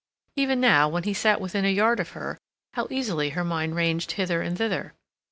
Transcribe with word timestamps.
Even 0.35 0.59
now, 0.59 0.89
when 0.89 1.03
he 1.03 1.13
sat 1.13 1.39
within 1.39 1.63
a 1.63 1.69
yard 1.71 1.99
of 1.99 2.13
her, 2.17 2.39
how 2.73 2.87
easily 2.89 3.29
her 3.29 3.43
mind 3.43 3.75
ranged 3.75 4.13
hither 4.13 4.41
and 4.41 4.57
thither! 4.57 4.95